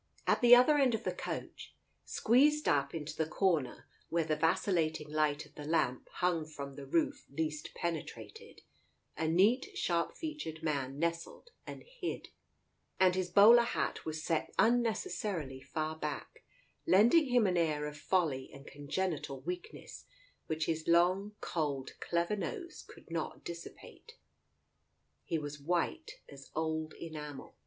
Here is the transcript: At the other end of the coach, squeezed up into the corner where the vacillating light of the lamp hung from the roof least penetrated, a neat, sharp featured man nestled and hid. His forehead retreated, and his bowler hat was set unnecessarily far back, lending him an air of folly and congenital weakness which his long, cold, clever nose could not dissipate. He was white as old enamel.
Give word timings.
At 0.25 0.41
the 0.41 0.55
other 0.55 0.79
end 0.79 0.95
of 0.95 1.03
the 1.03 1.13
coach, 1.13 1.75
squeezed 2.05 2.67
up 2.67 2.95
into 2.95 3.15
the 3.15 3.27
corner 3.27 3.87
where 4.09 4.23
the 4.25 4.35
vacillating 4.35 5.11
light 5.11 5.45
of 5.45 5.53
the 5.53 5.63
lamp 5.63 6.09
hung 6.13 6.43
from 6.43 6.73
the 6.73 6.87
roof 6.87 7.27
least 7.29 7.75
penetrated, 7.75 8.63
a 9.15 9.27
neat, 9.27 9.77
sharp 9.77 10.17
featured 10.17 10.63
man 10.63 10.97
nestled 10.97 11.51
and 11.67 11.83
hid. 11.83 12.29
His 12.29 12.31
forehead 12.31 12.47
retreated, 12.47 12.95
and 13.01 13.15
his 13.15 13.29
bowler 13.29 13.61
hat 13.61 14.03
was 14.03 14.23
set 14.23 14.51
unnecessarily 14.57 15.61
far 15.61 15.95
back, 15.97 16.43
lending 16.87 17.27
him 17.27 17.45
an 17.45 17.55
air 17.55 17.85
of 17.85 17.95
folly 17.95 18.49
and 18.51 18.65
congenital 18.65 19.41
weakness 19.41 20.05
which 20.47 20.65
his 20.65 20.87
long, 20.87 21.35
cold, 21.41 21.91
clever 21.99 22.35
nose 22.35 22.81
could 22.87 23.11
not 23.11 23.43
dissipate. 23.43 24.13
He 25.25 25.37
was 25.37 25.59
white 25.61 26.13
as 26.27 26.49
old 26.55 26.95
enamel. 26.95 27.55